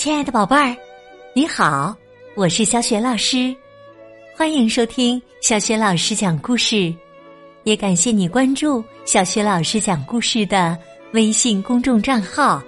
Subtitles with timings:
[0.00, 0.74] 亲爱的宝贝儿，
[1.34, 1.94] 你好，
[2.34, 3.54] 我是小雪老师，
[4.34, 6.90] 欢迎收听小雪老师讲故事，
[7.64, 10.74] 也感谢你关注小雪老师讲故事的
[11.12, 12.62] 微信公众账号。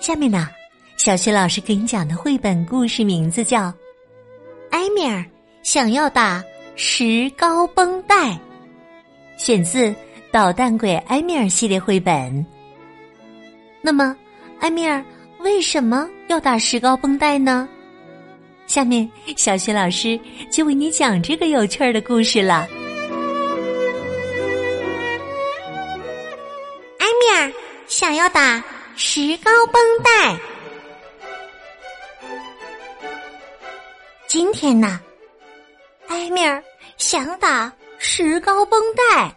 [0.00, 0.48] 下面呢，
[0.96, 3.66] 小雪老师给你讲的绘本故事名字叫
[4.72, 5.24] 《埃米尔
[5.62, 6.42] 想要打
[6.74, 8.30] 石膏绷带》，
[9.36, 9.86] 选自
[10.32, 12.44] 《捣蛋鬼埃米尔》系列绘本。
[13.80, 14.16] 那么，
[14.58, 15.00] 埃米尔。
[15.42, 17.68] 为什么要打石膏绷带呢？
[18.66, 20.18] 下面小雪老师
[20.50, 22.66] 就为你讲这个有趣儿的故事了。
[26.98, 27.52] 艾米尔
[27.88, 28.62] 想要打
[28.96, 30.36] 石膏绷带。
[34.28, 35.00] 今天呢，
[36.06, 36.62] 艾米尔
[36.96, 39.36] 想打石膏绷带。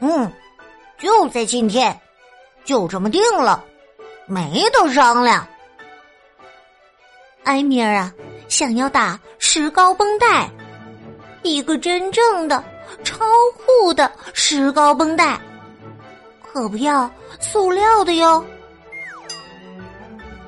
[0.00, 0.32] 嗯，
[0.98, 2.00] 就在今天，
[2.64, 3.64] 就这么定了。
[4.26, 5.46] 没得商量，
[7.44, 8.12] 埃米尔啊，
[8.48, 10.48] 想要打石膏绷带，
[11.42, 12.62] 一个真正的、
[13.04, 13.24] 超
[13.56, 15.38] 酷的石膏绷带，
[16.40, 18.44] 可不要塑料的哟。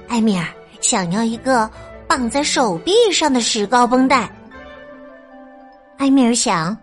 [0.08, 0.46] 埃米尔
[0.80, 1.68] 想要一个
[2.06, 4.30] 绑在手臂上的石膏绷带。
[5.98, 6.76] 埃米尔想，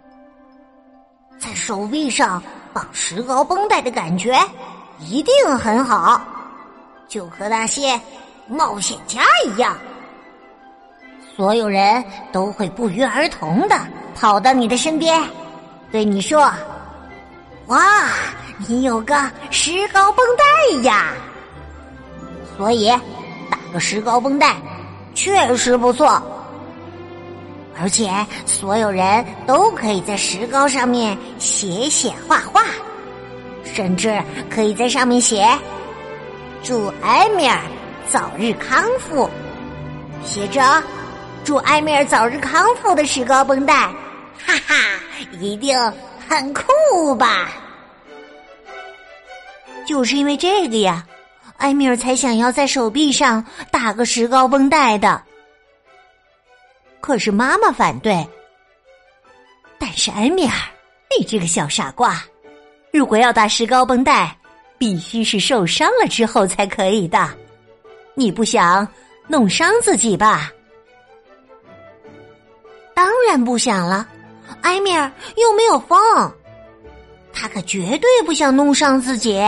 [1.39, 4.38] 在手臂上绑石膏绷带的感觉
[5.00, 6.22] 一定很好。
[7.11, 7.99] 就和那些
[8.47, 9.77] 冒险家一样，
[11.35, 13.77] 所有人都会不约而同的
[14.15, 15.21] 跑到你的身边，
[15.91, 16.49] 对你说
[17.67, 18.07] ：“哇，
[18.65, 21.13] 你有个石膏绷带呀！”
[22.55, 22.87] 所以
[23.49, 24.55] 打个石膏绷带
[25.13, 26.21] 确实不错，
[27.77, 28.09] 而且
[28.45, 32.63] 所有人都可以在石膏上面写写画画，
[33.65, 34.17] 甚至
[34.49, 35.45] 可以在上面写。
[36.63, 37.59] 祝埃米尔
[38.11, 39.27] 早日康复，
[40.23, 40.61] 写着
[41.44, 43.73] “祝埃米尔早日康复”的石膏绷带，
[44.45, 44.75] 哈哈，
[45.39, 45.75] 一定
[46.29, 47.50] 很酷吧？
[49.88, 51.03] 就是因为这个呀，
[51.57, 55.21] 埃米尔才想要在手臂上打个石膏绷带的。
[57.00, 58.25] 可是妈妈反对。
[59.79, 60.53] 但是埃米尔，
[61.17, 62.21] 你这个小傻瓜，
[62.94, 64.38] 如果要打石膏绷带。
[64.81, 67.30] 必须是受伤了之后才可以的，
[68.16, 68.88] 你不想
[69.28, 70.52] 弄伤自己吧？
[72.96, 74.08] 当然不想了，
[74.64, 76.00] 埃米尔又没有疯，
[77.31, 79.40] 他可绝对不想弄伤自己，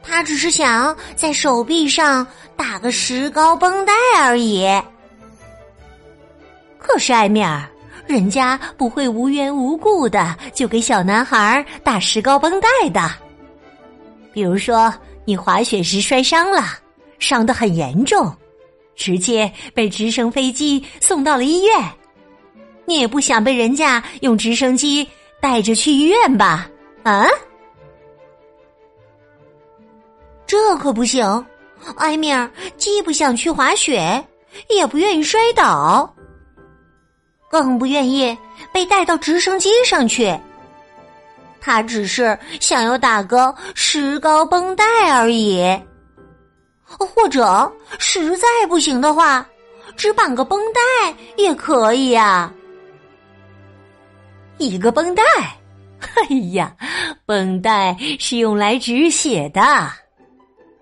[0.00, 2.24] 他只是想在手臂上
[2.56, 4.64] 打个石膏绷带而已。
[6.78, 7.68] 可是埃米尔，
[8.06, 13.23] 人家不会无缘无故的就给小男孩打石膏绷带的。
[14.34, 14.92] 比如说，
[15.24, 16.64] 你滑雪时摔伤了，
[17.20, 18.30] 伤得很严重，
[18.96, 21.90] 直接被直升飞机送到了医院。
[22.84, 25.08] 你也不想被人家用直升机
[25.40, 26.68] 带着去医院吧？
[27.04, 27.24] 啊，
[30.46, 31.46] 这可不行！
[31.98, 34.22] 埃米尔既不想去滑雪，
[34.68, 36.12] 也不愿意摔倒，
[37.48, 38.36] 更不愿意
[38.72, 40.36] 被带到直升机上去。
[41.64, 45.64] 他只是想要打个石膏绷带而已，
[46.84, 49.46] 或者实在不行的话，
[49.96, 52.52] 只绑个绷带也可以呀。
[54.58, 55.22] 一个绷带，
[56.28, 56.76] 哎呀，
[57.24, 59.60] 绷带是用来止血的，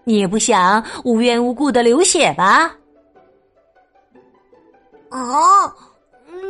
[0.02, 2.74] 你也不想无缘无故的流血吧？
[5.10, 5.72] 啊，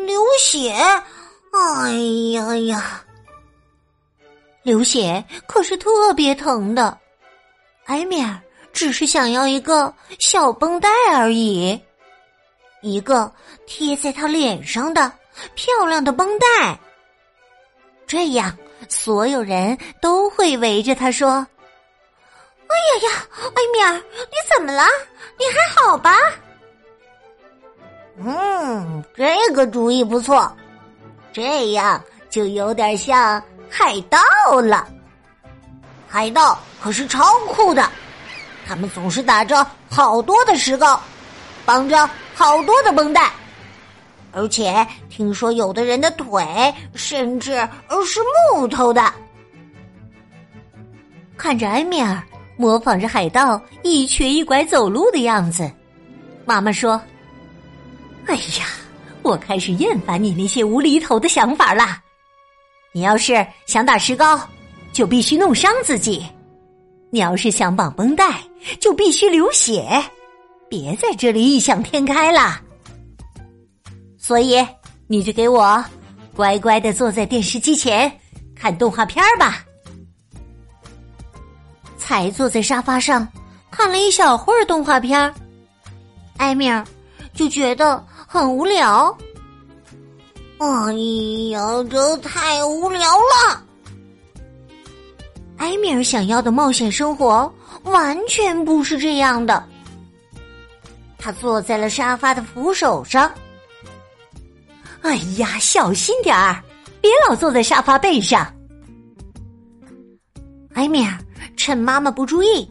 [0.07, 0.73] 流血！
[1.53, 1.93] 哎
[2.33, 3.05] 呀呀！
[4.63, 6.97] 流血可是特别疼的，
[7.87, 8.41] 埃米尔
[8.73, 11.81] 只是想要一个小绷带而已，
[12.81, 13.31] 一个
[13.67, 15.13] 贴在他脸上的
[15.55, 16.79] 漂亮的绷带。
[18.07, 18.57] 这样，
[18.89, 21.47] 所有人都会围着他说
[22.69, 23.27] ：“哎呀呀，
[23.57, 24.85] 埃米尔，你怎么了？
[25.39, 26.15] 你还好吧？”
[28.19, 30.55] 嗯，这个主意不错，
[31.33, 32.01] 这样
[32.31, 33.43] 就有点像。
[33.75, 34.19] 海盗
[34.61, 34.87] 了，
[36.07, 37.91] 海盗可是超酷的，
[38.67, 41.01] 他们总是打着好多的石膏，
[41.65, 43.33] 绑着好多的绷带，
[44.31, 46.45] 而且听说有的人的腿
[46.95, 47.53] 甚至
[48.05, 48.21] 是
[48.53, 49.11] 木头的。
[51.39, 52.23] 看着埃米尔
[52.59, 55.69] 模仿着海盗一瘸一拐走路的样子，
[56.45, 57.01] 妈妈说
[58.29, 58.67] ：“哎呀，
[59.23, 61.97] 我开始厌烦你那些无厘头的想法了。”
[62.93, 64.41] 你要是想打石膏，
[64.93, 66.25] 就必须弄伤自己。
[67.11, 68.41] 你要是想绑绷带，
[68.81, 70.03] 就必须流血，
[70.69, 72.61] 别在这里异想天开了。
[74.19, 74.67] 所以，
[75.07, 75.85] 你就给我
[76.35, 78.11] 乖乖的坐在电视机前
[78.55, 79.65] 看动画片吧。
[81.99, 83.27] 才坐在沙发上
[83.71, 85.33] 看了一小会儿动画片，
[86.37, 86.85] 艾米尔
[87.33, 89.17] 就觉得很无聊。
[90.63, 90.93] 哎
[91.51, 91.61] 呀，
[91.91, 93.65] 这太无聊了！
[95.57, 99.65] 埃米尔想要的冒险生活完全不是这样的。
[101.19, 103.33] 他坐在了沙发的扶手上。
[105.01, 106.63] 哎呀，小心点儿，
[107.01, 108.47] 别老坐在沙发背上。
[110.75, 111.19] 埃米尔
[111.57, 112.71] 趁妈妈不注意，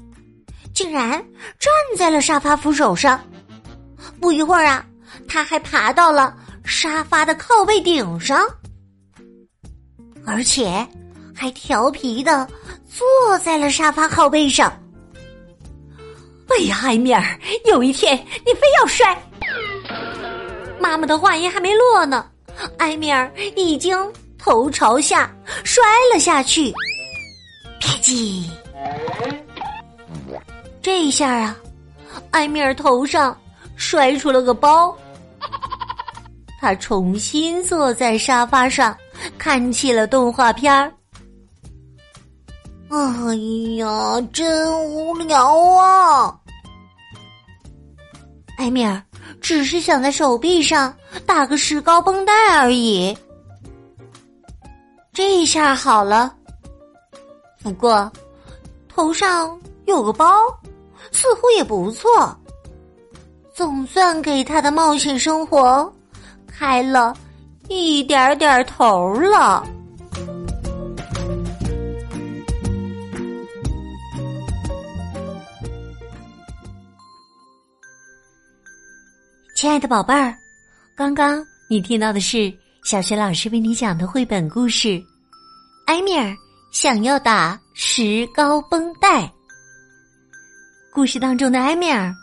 [0.73, 1.11] 竟然
[1.59, 3.19] 站在了沙发扶手上。
[4.21, 4.85] 不一会儿啊，
[5.27, 6.37] 他还爬到了。
[6.65, 8.39] 沙发的靠背顶上，
[10.25, 10.87] 而且
[11.35, 12.47] 还调皮的
[12.87, 14.71] 坐在了沙发靠背上。
[16.47, 19.17] 哎呀，艾米尔，有一天你非要摔！
[20.79, 22.29] 妈妈的话音还没落呢，
[22.79, 23.97] 埃米尔已经
[24.37, 25.33] 头朝下
[25.63, 25.83] 摔
[26.13, 26.71] 了下去。
[27.79, 28.45] 啪叽！
[30.81, 31.57] 这一下啊，
[32.31, 33.39] 埃米尔头上
[33.75, 34.95] 摔出了个包。
[36.61, 38.95] 他重新坐在沙发上，
[39.35, 40.93] 看起了动画片儿。
[42.89, 43.35] 哎
[43.77, 46.39] 呀，真无聊啊！
[48.57, 49.01] 艾米尔
[49.41, 53.17] 只是想在手臂上打个石膏绷带而已。
[55.11, 56.31] 这下好了，
[57.63, 58.11] 不过
[58.87, 60.31] 头上有个包，
[61.11, 62.37] 似乎也不错，
[63.51, 65.91] 总算给他的冒险生活。
[66.61, 67.17] 开了
[67.69, 69.65] 一点点头了，
[79.55, 80.37] 亲爱的宝贝儿，
[80.95, 82.53] 刚刚你听到的是
[82.83, 84.89] 小学老师为你讲的绘本故事
[85.87, 86.31] 《埃米尔
[86.71, 89.23] 想要打石膏绷带》。
[90.93, 92.13] 故事当中的埃米尔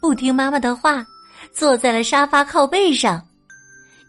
[0.00, 1.06] 不听妈妈的话，
[1.52, 3.24] 坐在了沙发靠背上。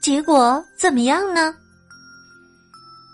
[0.05, 1.51] 结果怎么样呢，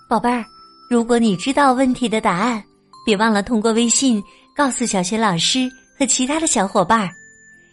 [0.09, 0.43] 宝贝儿？
[0.89, 2.61] 如果你知道问题的答案，
[3.05, 4.21] 别忘了通过微信
[4.53, 7.09] 告诉小学老师和其他的小伙伴。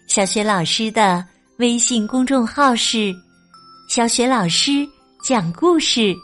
[0.06, 1.26] 小学老师的
[1.56, 3.12] 微信公众号是
[3.90, 4.86] “小雪老师
[5.20, 6.14] 讲故事”，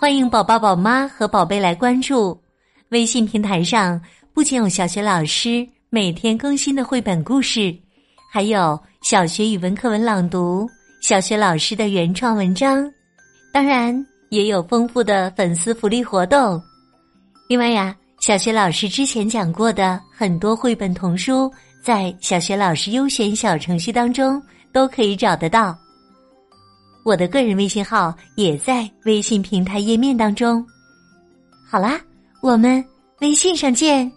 [0.00, 2.40] 欢迎宝宝、宝妈和宝贝来关注。
[2.88, 4.00] 微信平台上
[4.32, 7.76] 不仅有小学老师每天更新的绘本故事，
[8.32, 10.66] 还有小学语文课文朗读。
[11.08, 12.92] 小学老师的原创文章，
[13.52, 13.94] 当然
[14.30, 16.60] 也有丰富的粉丝福利活动。
[17.48, 21.48] 另外呀，小学老师之前讲过的很多绘本童书，
[21.80, 24.42] 在小学老师优选小程序当中
[24.72, 25.78] 都可以找得到。
[27.04, 30.66] 我的个人微信号也在微信平台页面当中。
[31.70, 32.00] 好啦，
[32.42, 32.84] 我们
[33.20, 34.10] 微信上见。